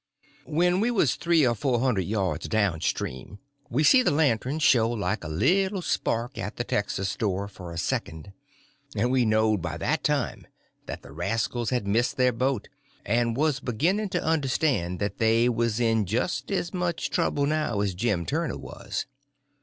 [0.47, 3.37] When we was three or four hundred yards down stream
[3.69, 7.77] we see the lantern show like a little spark at the texas door for a
[7.77, 8.33] second,
[8.95, 12.67] and we knowed by that that the rascals had missed their boat,
[13.05, 17.93] and was beginning to understand that they was in just as much trouble now as
[17.93, 19.05] Jim Turner was.